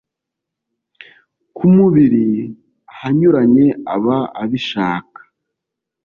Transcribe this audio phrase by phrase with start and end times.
[1.55, 2.25] ku mubiri
[2.93, 5.19] ahanyuranye aba abishaka